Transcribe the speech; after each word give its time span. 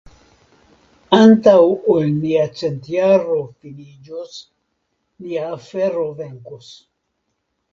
Antaŭ 1.17 1.53
ol 1.95 2.07
nia 2.13 2.47
centjaro 2.61 3.37
finiĝos, 3.65 4.41
nia 5.27 5.45
afero 5.59 6.09
venkos. 6.23 6.73